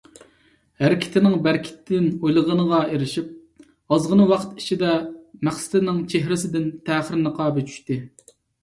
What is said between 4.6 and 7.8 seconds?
ئىچىدە، مەقسىتىنىڭ چېھرىسىدىن تەخىر نىقابى